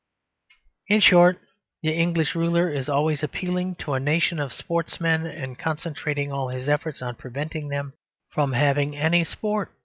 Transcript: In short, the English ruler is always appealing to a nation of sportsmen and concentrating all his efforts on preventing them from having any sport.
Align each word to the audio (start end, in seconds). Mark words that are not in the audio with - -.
In 0.87 0.99
short, 0.99 1.37
the 1.83 1.93
English 1.93 2.33
ruler 2.33 2.73
is 2.73 2.89
always 2.89 3.21
appealing 3.21 3.75
to 3.81 3.93
a 3.93 3.99
nation 3.99 4.39
of 4.39 4.51
sportsmen 4.51 5.27
and 5.27 5.59
concentrating 5.59 6.31
all 6.31 6.47
his 6.47 6.67
efforts 6.67 7.03
on 7.03 7.13
preventing 7.13 7.67
them 7.67 7.93
from 8.31 8.53
having 8.53 8.97
any 8.97 9.23
sport. 9.23 9.71